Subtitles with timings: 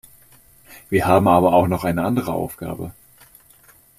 [0.89, 2.91] Wir haben aber auch noch eine andere Aufgabe.